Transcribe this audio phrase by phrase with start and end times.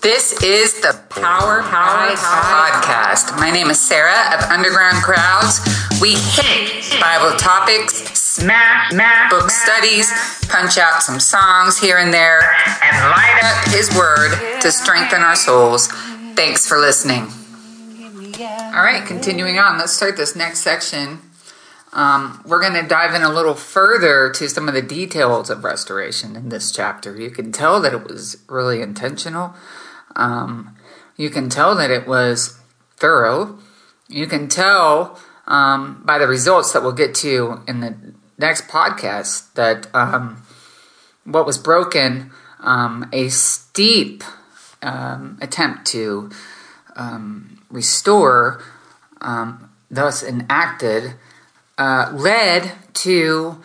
[0.00, 3.36] This is the Power Power Podcast.
[3.36, 5.60] My name is Sarah of Underground Crowds.
[6.00, 8.94] We hit Bible topics, smash,
[9.28, 10.10] book studies,
[10.48, 12.40] punch out some songs here and there,
[12.82, 15.88] and light up His Word to strengthen our souls.
[16.34, 17.24] Thanks for listening.
[18.40, 21.18] All right, continuing on, let's start this next section.
[21.92, 25.62] Um, we're going to dive in a little further to some of the details of
[25.62, 27.20] restoration in this chapter.
[27.20, 29.54] You can tell that it was really intentional.
[30.16, 30.76] Um,
[31.16, 32.58] you can tell that it was
[32.96, 33.58] thorough.
[34.08, 37.94] You can tell um, by the results that we'll get to in the
[38.38, 40.42] next podcast that um,
[41.24, 42.30] what was broken,
[42.60, 44.24] um, a steep
[44.82, 46.30] um, attempt to
[46.96, 48.62] um, restore,
[49.90, 51.14] thus enacted,
[51.76, 53.60] uh, led to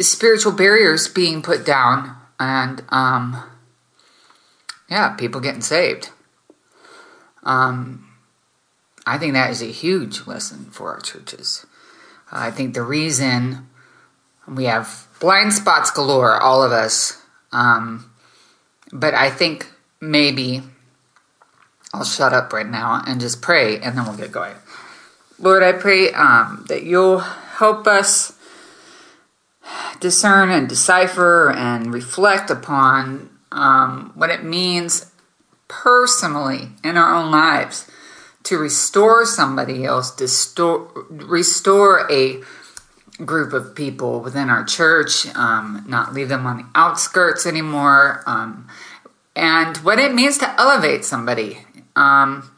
[0.00, 2.82] spiritual barriers being put down and
[4.88, 6.10] yeah, people getting saved.
[7.42, 8.08] Um,
[9.06, 11.66] I think that is a huge lesson for our churches.
[12.32, 13.68] I think the reason
[14.48, 18.10] we have blind spots galore, all of us, um,
[18.92, 19.68] but I think
[20.00, 20.62] maybe
[21.92, 24.54] I'll shut up right now and just pray, and then we'll get going.
[25.38, 28.32] Lord, I pray um, that you'll help us
[30.00, 35.10] discern and decipher and reflect upon um, what it means
[35.68, 37.90] personally in our own lives
[38.42, 42.42] to restore somebody else, to store, restore a
[43.24, 48.68] group of people within our church, um, not leave them on the outskirts anymore, um,
[49.34, 51.58] and what it means to elevate somebody.
[51.96, 52.50] Um,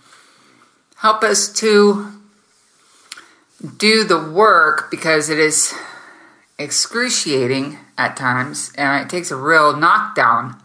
[0.97, 2.11] help us to
[3.77, 5.75] do the work because it is
[6.59, 10.61] excruciating at times and it takes a real knockdown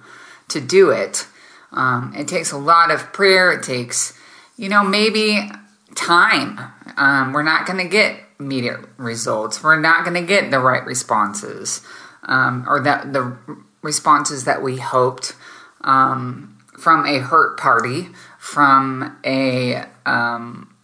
[0.51, 1.27] to do it.
[1.71, 3.51] Um, it takes a lot of prayer.
[3.51, 4.17] It takes,
[4.57, 5.49] you know, maybe
[5.95, 6.59] time.
[6.97, 9.63] Um, we're not going to get immediate results.
[9.63, 11.81] We're not going to get the right responses
[12.23, 13.37] um, or the
[13.81, 15.35] responses that we hoped
[15.81, 20.75] um, from a hurt party, from a um,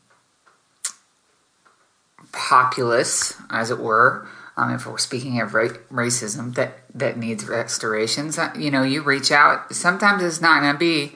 [2.31, 4.27] populace, as it were
[4.57, 9.01] um, if we're speaking of ra- racism that that needs restorations, uh, you know, you
[9.01, 9.73] reach out.
[9.73, 11.15] Sometimes it's not going to be,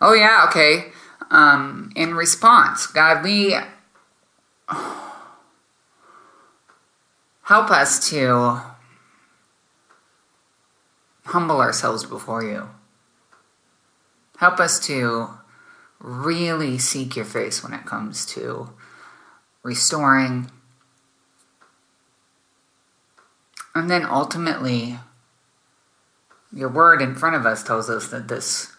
[0.00, 0.92] oh yeah, okay.
[1.30, 3.56] Um, in response, God, we
[7.42, 8.60] help us to
[11.24, 12.68] humble ourselves before you.
[14.38, 15.28] Help us to
[15.98, 18.70] really seek your face when it comes to
[19.62, 20.50] restoring
[23.76, 24.98] And then ultimately,
[26.50, 28.72] your word in front of us tells us that this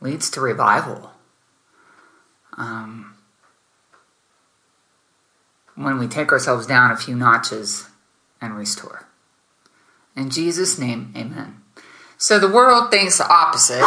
[0.00, 1.10] leads to revival.
[2.56, 3.16] Um,
[5.74, 7.88] when we take ourselves down a few notches
[8.40, 9.08] and restore.
[10.14, 11.60] In Jesus' name, amen.
[12.16, 13.82] So the world thinks the opposite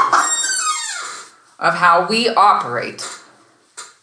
[1.57, 3.07] of how we operate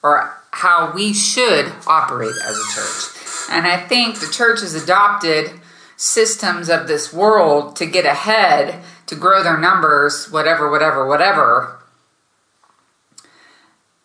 [0.03, 3.51] or how we should operate as a church.
[3.51, 5.51] And I think the church has adopted
[5.97, 11.79] systems of this world to get ahead, to grow their numbers, whatever, whatever, whatever.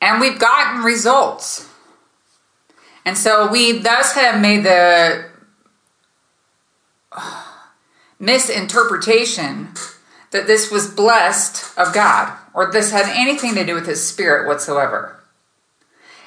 [0.02, 1.70] And we've gotten results.
[3.06, 5.26] And so we thus have made the
[8.20, 9.70] misinterpretation
[10.32, 14.48] that this was blessed of God or this had anything to do with His Spirit
[14.48, 15.18] whatsoever.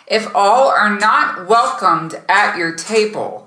[0.07, 3.44] If all are not welcomed at your table,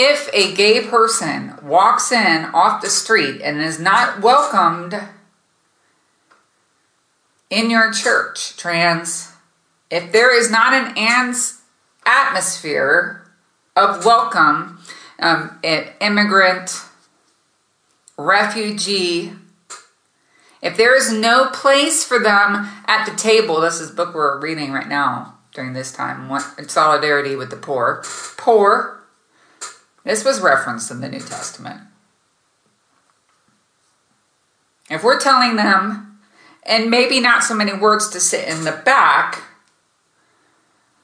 [0.00, 4.94] if a gay person walks in off the street and is not welcomed
[7.50, 9.32] in your church, trans,
[9.90, 11.62] if there is not an ans
[12.06, 13.28] atmosphere
[13.74, 14.78] of welcome,
[15.18, 15.58] um,
[16.00, 16.80] immigrant,
[18.16, 19.32] refugee,
[20.62, 24.70] if there is no place for them at the table, this is book we're reading
[24.70, 26.30] right now during this time,
[26.68, 28.04] solidarity with the poor,
[28.36, 28.97] poor,
[30.08, 31.82] this was referenced in the New Testament.
[34.88, 36.18] If we're telling them,
[36.64, 39.42] and maybe not so many words to sit in the back,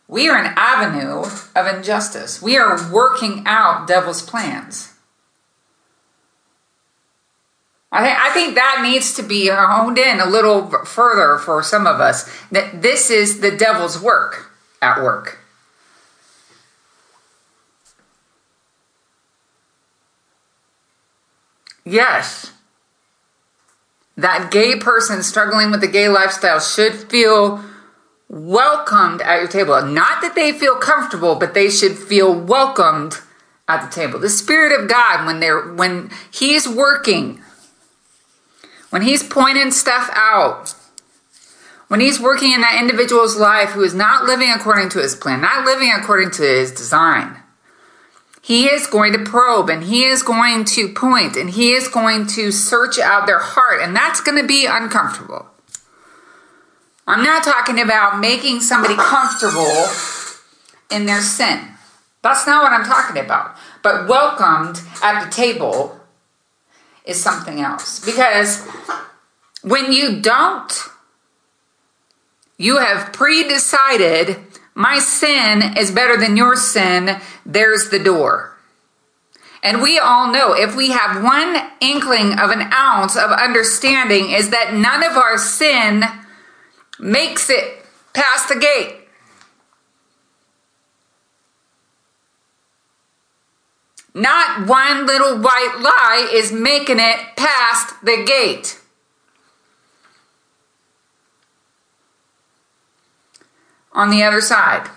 [0.09, 1.25] we are an avenue
[1.55, 2.41] of injustice.
[2.41, 4.95] We are working out devil's plans.
[7.93, 11.87] I, th- I think that needs to be honed in a little further for some
[11.87, 15.44] of us that this is the devil's work at work.
[21.85, 22.53] Yes.
[24.17, 27.63] that gay person struggling with the gay lifestyle should feel
[28.29, 29.81] welcomed at your table.
[29.85, 33.19] Not that they feel comfortable, but they should feel welcomed
[33.69, 34.19] at the table.
[34.21, 37.41] The Spirit of God, when they're when He's working,
[38.91, 40.75] when He's pointing stuff out,
[41.89, 45.41] when He's working in that individual's life who is not living according to His plan,
[45.41, 47.37] not living according to His design,
[48.44, 52.26] He is going to probe and He is going to point and He is going
[52.26, 55.46] to search out their heart, and that's going to be uncomfortable.
[57.06, 59.87] I'm not talking about making somebody comfortable
[60.91, 61.58] in their sin.
[62.20, 63.56] That's not what I'm talking about.
[63.82, 65.99] But welcomed at the table
[67.06, 68.05] is something else.
[68.05, 68.62] Because
[69.62, 70.73] when you don't,
[72.58, 74.37] you have pre decided
[74.75, 78.56] my sin is better than your sin, there's the door.
[79.62, 84.50] And we all know if we have one inkling of an ounce of understanding, is
[84.50, 86.05] that none of our sin
[86.99, 89.00] makes it past the gate.
[94.12, 98.81] Not one little white lie is making it past the gate.
[103.94, 104.88] On the other side.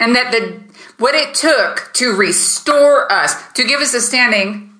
[0.00, 0.62] And that the
[0.98, 4.72] what it took to restore us, to give us a standing,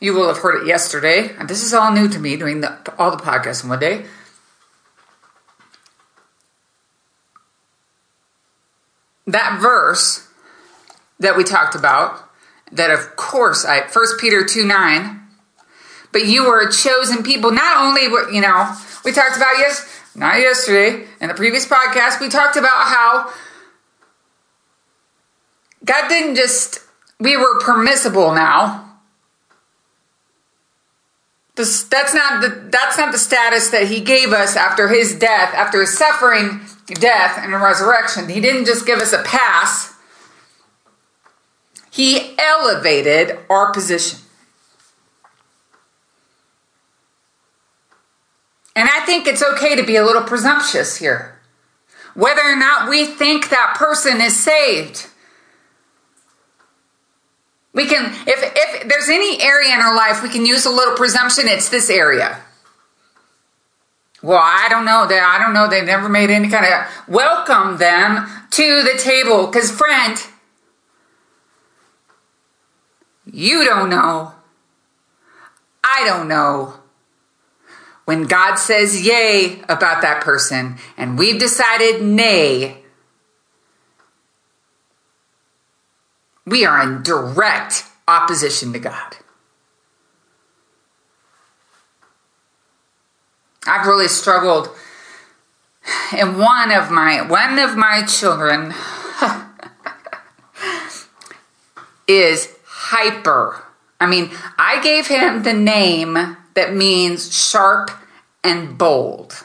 [0.00, 1.34] you will have heard it yesterday.
[1.38, 4.04] And this is all new to me doing the, all the podcasts in one day.
[9.26, 10.28] that verse
[11.18, 12.30] that we talked about,
[12.72, 15.20] that of course I First Peter 2 9,
[16.16, 17.50] but you were a chosen people.
[17.50, 18.74] Not only were, you know,
[19.04, 23.30] we talked about yes, not yesterday, in the previous podcast, we talked about how
[25.84, 26.78] God didn't just
[27.20, 28.98] we were permissible now.
[31.56, 35.52] This, that's not the that's not the status that he gave us after his death,
[35.52, 38.30] after his suffering death and resurrection.
[38.30, 39.94] He didn't just give us a pass,
[41.90, 44.20] He elevated our position.
[48.76, 51.40] And I think it's okay to be a little presumptuous here.
[52.14, 55.06] Whether or not we think that person is saved.
[57.72, 60.94] We can, if, if there's any area in our life we can use a little
[60.94, 62.38] presumption, it's this area.
[64.22, 65.06] Well, I don't know.
[65.06, 65.68] They, I don't know.
[65.68, 69.46] They never made any kind of welcome them to the table.
[69.46, 70.18] Because, friend,
[73.30, 74.32] you don't know.
[75.84, 76.74] I don't know.
[78.06, 82.84] When God says yay about that person and we've decided nay,
[86.46, 89.16] we are in direct opposition to God.
[93.66, 94.68] I've really struggled.
[96.16, 98.72] And one of my one of my children
[102.06, 103.64] is hyper.
[103.98, 107.90] I mean, I gave him the name that means sharp
[108.42, 109.44] and bold.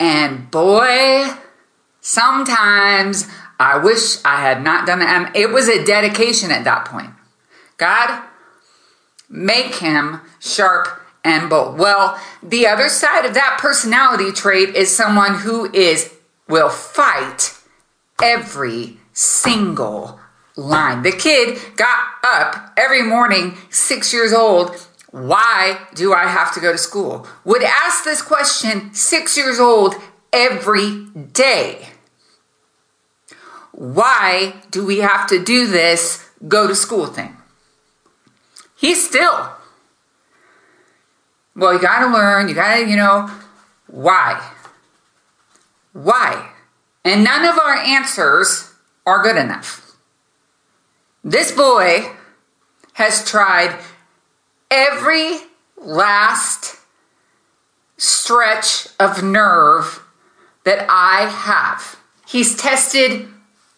[0.00, 1.26] And boy,
[2.00, 3.28] sometimes
[3.60, 5.08] I wish I had not done it.
[5.08, 7.10] Um, it was a dedication at that point.
[7.76, 8.22] God,
[9.28, 11.78] make him sharp and bold.
[11.78, 16.12] Well, the other side of that personality trait is someone who is
[16.48, 17.58] will fight
[18.22, 20.20] every single
[20.56, 21.02] line.
[21.02, 26.72] The kid got up every morning, 6 years old, why do I have to go
[26.72, 27.28] to school?
[27.44, 29.94] Would ask this question 6 years old
[30.32, 31.90] every day.
[33.70, 37.36] Why do we have to do this go to school thing?
[38.74, 39.50] He's still
[41.54, 43.30] well, you got to learn, you got to, you know,
[43.86, 44.50] why?
[45.92, 46.50] Why?
[47.04, 48.72] And none of our answers
[49.06, 49.96] are good enough.
[51.22, 52.10] This boy
[52.94, 53.78] has tried
[54.74, 55.38] every
[55.76, 56.76] last
[57.96, 60.02] stretch of nerve
[60.64, 61.96] that I have.
[62.26, 63.28] He's tested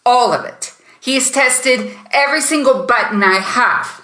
[0.05, 0.73] all of it.
[0.99, 4.01] He's tested every single button I have.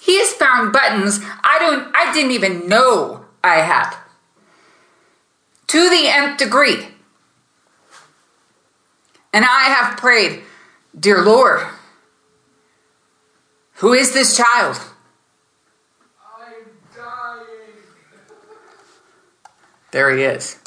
[0.00, 3.94] He has found buttons I don't I didn't even know I had.
[5.68, 6.86] To the nth degree.
[9.32, 10.42] And I have prayed,
[10.98, 11.60] Dear Lord,
[13.74, 14.80] who is this child?
[16.38, 17.46] I'm dying.
[19.96, 20.58] There he is.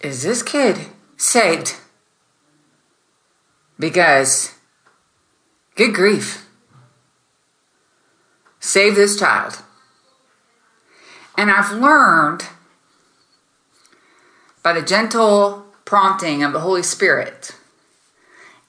[0.00, 0.78] Is this kid
[1.16, 1.74] saved?
[3.76, 4.54] Because
[5.74, 6.46] Good grief.
[8.60, 9.62] Save this child.
[11.36, 12.44] And I've learned
[14.62, 17.50] by the gentle prompting of the Holy Spirit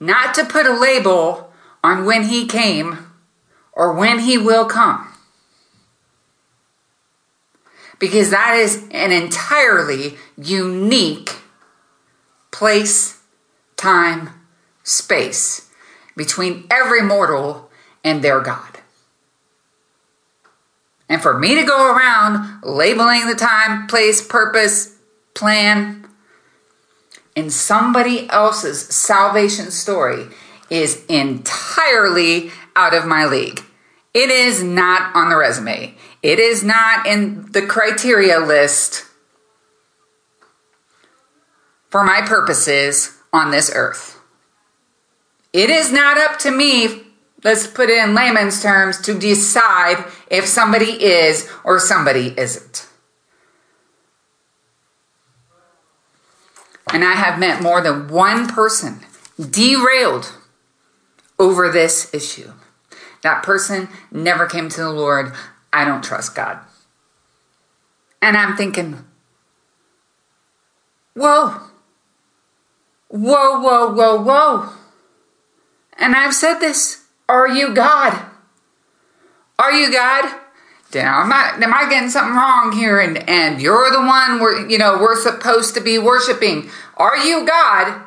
[0.00, 1.52] not to put a label
[1.84, 3.12] on when he came
[3.72, 5.07] or when he will come.
[7.98, 11.36] Because that is an entirely unique
[12.50, 13.20] place,
[13.76, 14.30] time,
[14.84, 15.70] space
[16.16, 17.70] between every mortal
[18.04, 18.78] and their God.
[21.08, 24.96] And for me to go around labeling the time, place, purpose,
[25.34, 26.06] plan
[27.34, 30.26] in somebody else's salvation story
[30.70, 33.62] is entirely out of my league.
[34.12, 35.94] It is not on the resume.
[36.22, 39.04] It is not in the criteria list
[41.90, 44.20] for my purposes on this earth.
[45.52, 47.02] It is not up to me,
[47.42, 52.86] let's put it in layman's terms, to decide if somebody is or somebody isn't.
[56.92, 59.00] And I have met more than one person
[59.38, 60.32] derailed
[61.38, 62.52] over this issue.
[63.22, 65.32] That person never came to the Lord.
[65.72, 66.58] I don't trust God.
[68.20, 69.04] And I'm thinking,
[71.14, 71.60] whoa,
[73.08, 74.72] whoa, whoa, whoa, whoa.
[75.98, 78.26] And I've said this Are you God?
[79.58, 80.40] Are you God?
[80.94, 82.98] Now, am I, am I getting something wrong here?
[82.98, 86.70] And, and you're the one we're, you know, we're supposed to be worshiping.
[86.96, 88.02] Are you God?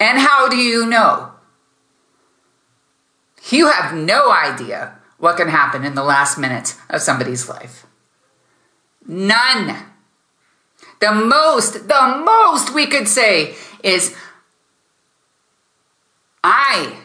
[0.00, 1.32] And how do you know?
[3.50, 7.86] You have no idea what can happen in the last minutes of somebody's life.
[9.06, 9.76] None.
[11.00, 14.16] The most, the most we could say is,
[16.42, 16.96] I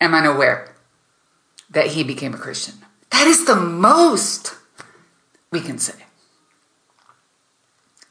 [0.00, 0.74] am unaware
[1.70, 2.74] that he became a Christian.
[3.10, 4.54] That is the most
[5.50, 5.94] we can say.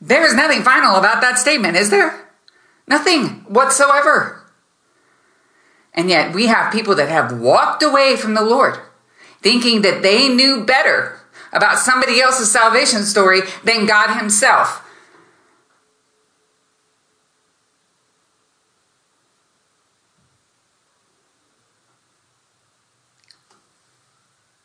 [0.02, 2.28] There is nothing final about that statement, is there?
[2.88, 4.44] Nothing whatsoever.
[5.94, 8.80] And yet we have people that have walked away from the Lord
[9.44, 11.20] thinking that they knew better
[11.52, 14.80] about somebody else's salvation story than God Himself.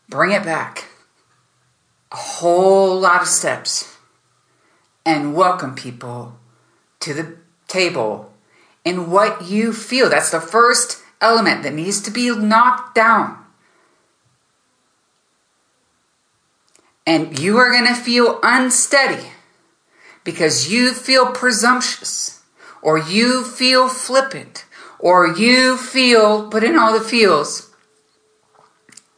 [0.08, 0.87] Bring it back
[2.11, 3.99] a whole lot of steps
[5.04, 6.38] and welcome people
[7.00, 8.32] to the table
[8.85, 10.08] in what you feel.
[10.08, 13.44] That's the first element that needs to be knocked down.
[17.08, 19.28] And you are going to feel unsteady
[20.24, 22.42] because you feel presumptuous
[22.82, 24.66] or you feel flippant
[24.98, 27.74] or you feel, put in all the feels.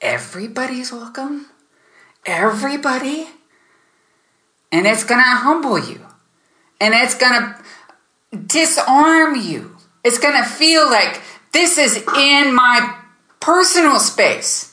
[0.00, 1.46] Everybody's welcome.
[2.24, 3.26] Everybody.
[4.70, 6.06] And it's going to humble you.
[6.80, 9.76] And it's going to disarm you.
[10.04, 11.20] It's going to feel like
[11.50, 12.98] this is in my
[13.40, 14.69] personal space.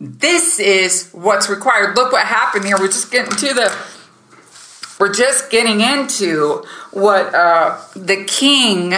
[0.00, 1.96] This is what's required.
[1.96, 2.76] Look what happened here.
[2.78, 3.76] We're just getting to the
[5.00, 8.94] we're just getting into what uh, the king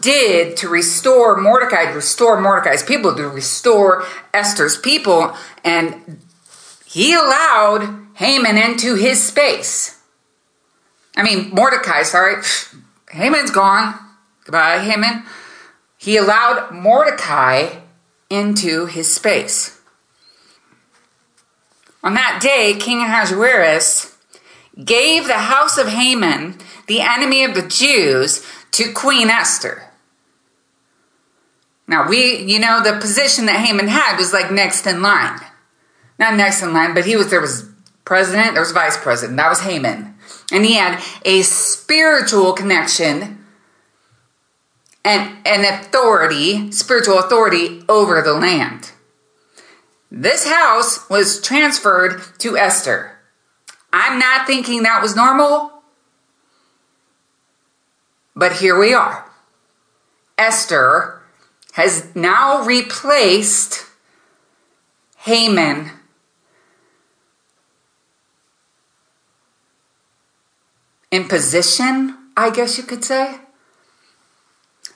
[0.00, 4.04] did to restore Mordecai, to restore Mordecai's people, to restore
[4.34, 6.20] Esther's people, and
[6.84, 10.00] he allowed Haman into his space.
[11.16, 12.42] I mean, Mordecai, sorry,
[13.10, 13.94] Haman's gone.
[14.44, 15.24] Goodbye, Haman
[15.98, 17.80] he allowed Mordecai
[18.30, 19.77] into his space.
[22.02, 24.16] On that day, King Ahasuerus
[24.84, 29.84] gave the house of Haman, the enemy of the Jews, to Queen Esther.
[31.88, 35.40] Now, we, you know, the position that Haman had was like next in line.
[36.18, 37.68] Not next in line, but he was, there was
[38.04, 39.36] president, there was vice president.
[39.38, 40.14] That was Haman.
[40.52, 43.44] And he had a spiritual connection
[45.04, 48.92] and an authority, spiritual authority over the land.
[50.10, 53.18] This house was transferred to Esther.
[53.92, 55.82] I'm not thinking that was normal,
[58.34, 59.30] but here we are.
[60.36, 61.22] Esther
[61.72, 63.84] has now replaced
[65.18, 65.90] Haman
[71.10, 73.40] in position, I guess you could say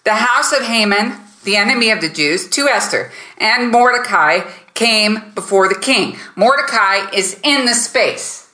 [0.05, 4.41] the house of Haman, the enemy of the Jews, to Esther, and Mordecai
[4.75, 6.17] came before the king.
[6.37, 8.51] Mordecai is in the space.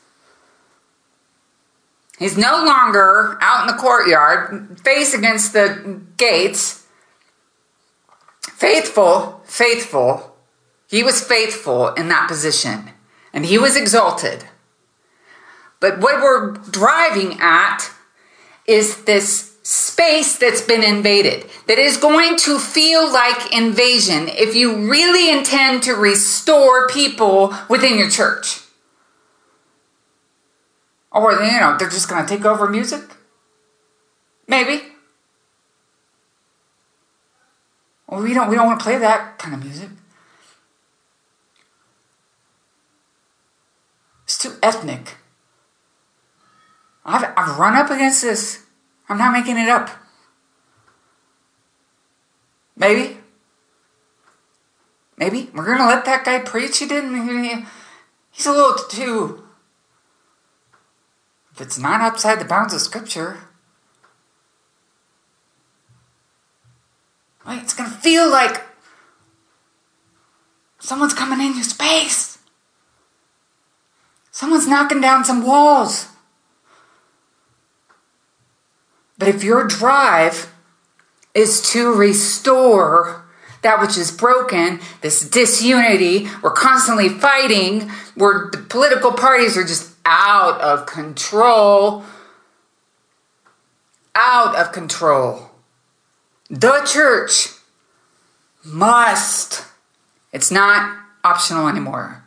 [2.18, 6.78] He's no longer out in the courtyard, face against the gates,
[8.59, 10.37] Faithful, faithful.
[10.88, 12.90] He was faithful in that position
[13.33, 14.47] and he was exalted.
[15.78, 17.88] But what we're driving at
[18.66, 24.91] is this space that's been invaded that is going to feel like invasion if you
[24.91, 28.61] really intend to restore people within your church.
[31.13, 33.03] Or, you know, they're just going to take over music?
[34.47, 34.85] Maybe.
[38.09, 39.91] Well, we don't we don't want to play that kind of music.
[44.25, 45.19] It's too ethnic.
[47.05, 48.65] I've I've run up against this.
[49.09, 49.91] I'm not making it up.
[52.77, 53.17] Maybe.
[55.17, 56.79] Maybe we're gonna let that guy preach.
[56.79, 57.67] He didn't.
[58.31, 59.45] He's a little too.
[61.53, 63.38] If it's not outside the bounds of Scripture,
[67.49, 67.62] Right?
[67.62, 68.62] It's going to feel like
[70.79, 72.37] someone's coming in your space.
[74.31, 76.09] Someone's knocking down some walls.
[79.19, 80.53] But if your drive
[81.35, 83.25] is to restore
[83.63, 89.95] that which is broken, this disunity, we're constantly fighting, where the political parties are just
[90.05, 92.05] out of control.
[94.15, 95.51] Out of control.
[96.49, 97.49] The church
[98.65, 99.65] must.
[100.33, 102.25] It's not optional anymore.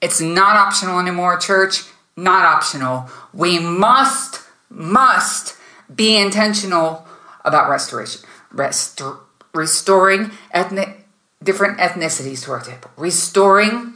[0.00, 1.84] It's not optional anymore, church.
[2.16, 3.08] Not optional.
[3.32, 5.56] We must, must
[5.94, 7.06] be intentional
[7.44, 8.22] about restoration.
[8.54, 9.18] Restor-
[9.54, 11.06] restoring ethnic,
[11.42, 12.90] different ethnicities to our table.
[12.96, 13.94] Restoring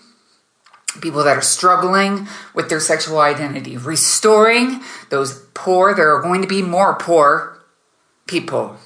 [1.01, 3.77] people that are struggling with their sexual identity.
[3.77, 5.95] Restoring those poor.
[5.95, 7.63] There are going to be more poor
[8.27, 8.79] people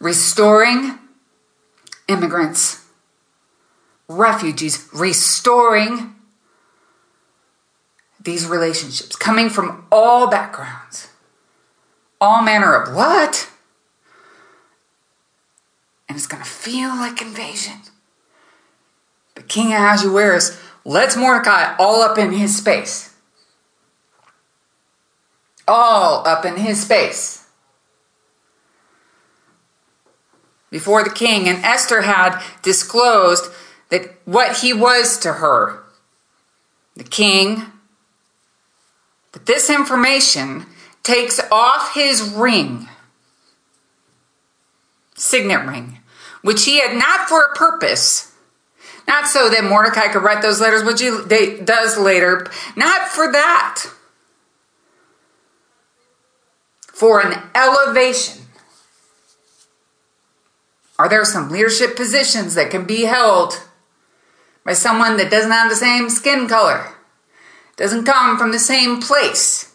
[0.00, 0.98] restoring
[2.06, 2.86] immigrants,
[4.08, 6.14] refugees, restoring
[8.28, 11.08] these relationships coming from all backgrounds,
[12.20, 13.50] all manner of what?
[16.08, 17.80] And it's going to feel like invasion.
[19.34, 23.14] But King Ahasuerus lets Mordecai all up in his space.
[25.66, 27.38] All up in his space.
[30.70, 33.50] before the king, and Esther had disclosed
[33.88, 35.82] that what he was to her.
[36.96, 37.64] The king,
[39.32, 40.66] but this information
[41.02, 42.88] takes off his ring,
[45.14, 45.98] signet ring,
[46.42, 48.34] which he had not for a purpose.
[49.06, 51.08] Not so that Mordecai could write those letters, which he
[51.64, 52.46] does later.
[52.76, 53.86] Not for that.
[56.92, 58.42] For an elevation
[60.98, 63.62] are there some leadership positions that can be held
[64.64, 66.92] by someone that doesn't have the same skin color,
[67.78, 69.74] doesn't come from the same place?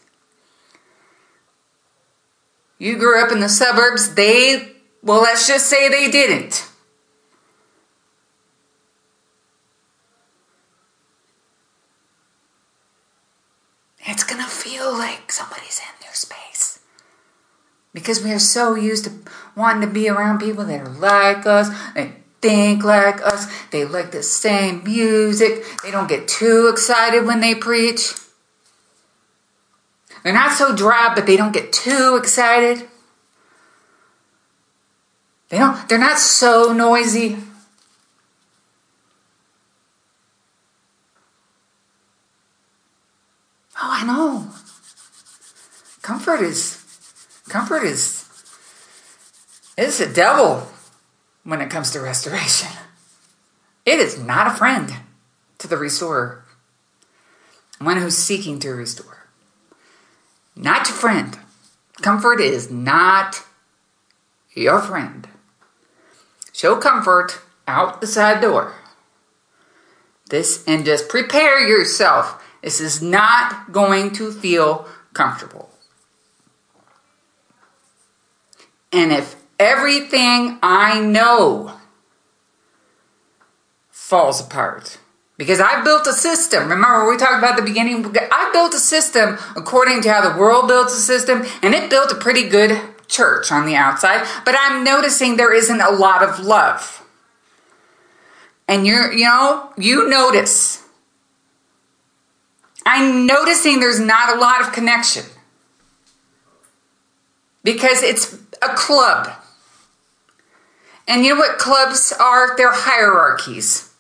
[2.78, 6.70] You grew up in the suburbs, they, well, let's just say they didn't.
[14.06, 16.82] It's gonna feel like somebody's in their space
[17.94, 19.12] because we are so used to
[19.56, 24.12] wanting to be around people that are like us, they think like us, they like
[24.12, 28.14] the same music, they don't get too excited when they preach.
[30.24, 32.88] They're not so drab, but they don't get too excited.
[35.50, 37.38] They don't, they're not so noisy.
[43.82, 44.50] Oh, I know.
[46.02, 46.84] Comfort is
[47.48, 48.28] Comfort is
[49.78, 50.68] it's a devil
[51.44, 52.70] when it comes to restoration.
[53.86, 54.94] It is not a friend
[55.58, 56.46] to the restorer,
[57.80, 59.28] one who's seeking to restore.
[60.56, 61.38] Not your friend.
[62.02, 63.44] Comfort is not
[64.54, 65.28] your friend.
[66.54, 68.76] Show comfort out the side door.
[70.30, 72.44] This and just prepare yourself.
[72.62, 75.70] This is not going to feel comfortable.
[78.92, 81.74] And if everything I know
[83.90, 85.00] falls apart,
[85.38, 86.70] because I built a system.
[86.70, 88.06] Remember, we talked about the beginning.
[88.32, 92.12] I built a system according to how the world built a system, and it built
[92.12, 94.28] a pretty good church on the outside.
[94.46, 97.04] But I'm noticing there isn't a lot of love.
[98.68, 100.84] And you're, you know, you notice.
[102.86, 105.26] I'm noticing there's not a lot of connection
[107.64, 109.32] because it's a club.
[111.08, 112.56] And you know what clubs are?
[112.56, 113.92] They're hierarchies.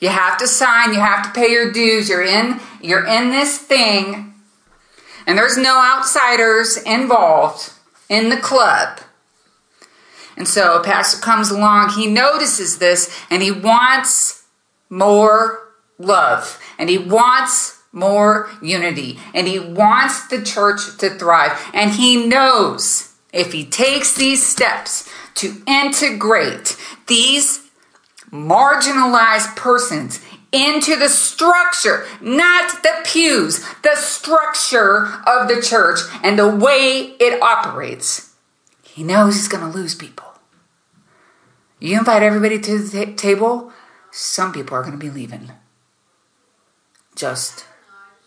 [0.00, 2.08] You have to sign, you have to pay your dues.
[2.08, 4.34] You're in you're in this thing
[5.26, 7.72] and there's no outsiders involved
[8.08, 9.00] in the club.
[10.36, 14.44] And so a pastor comes along, he notices this and he wants
[14.90, 21.92] more love and he wants more unity and he wants the church to thrive and
[21.92, 26.76] he knows if he takes these steps to integrate
[27.08, 27.68] these
[28.30, 36.48] marginalized persons into the structure, not the pews, the structure of the church and the
[36.48, 38.34] way it operates.
[38.82, 40.26] He knows he's going to lose people.
[41.80, 43.72] You invite everybody to the t- table,
[44.12, 45.50] some people are going to be leaving.
[47.16, 47.66] Just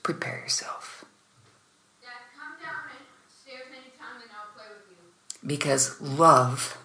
[0.04, 0.77] prepare yourself.
[5.48, 6.78] Because love,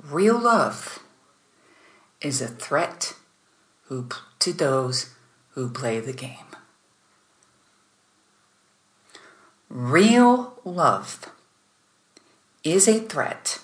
[0.00, 0.98] real love,
[2.20, 3.14] is a threat
[3.84, 5.14] who, to those
[5.52, 6.36] who play the game.
[9.70, 11.30] Real love
[12.62, 13.58] is a threat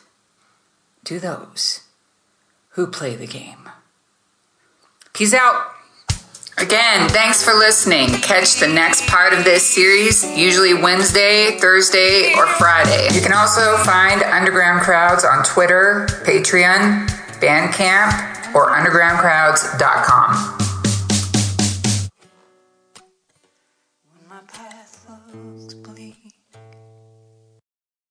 [1.05, 1.83] to those
[2.71, 3.69] who play the game.
[5.13, 5.78] Peace out.
[6.61, 8.09] Again, thanks for listening.
[8.21, 13.09] Catch the next part of this series, usually Wednesday, Thursday, or Friday.
[13.15, 17.07] You can also find Underground Crowds on Twitter, Patreon,
[17.41, 20.68] Bandcamp, or undergroundcrowds.com.